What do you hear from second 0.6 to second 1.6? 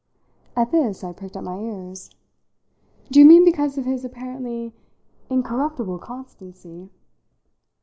this I pricked up my